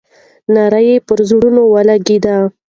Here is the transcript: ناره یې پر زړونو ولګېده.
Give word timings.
ناره 0.53 0.81
یې 0.87 0.95
پر 1.07 1.19
زړونو 1.29 1.61
ولګېده. 1.73 2.35